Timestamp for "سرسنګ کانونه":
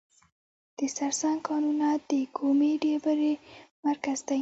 0.95-1.87